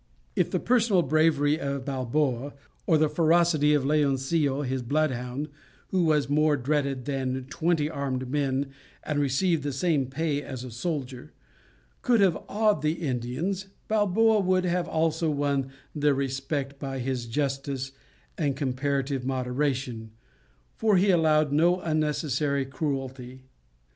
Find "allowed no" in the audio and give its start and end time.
21.11-21.79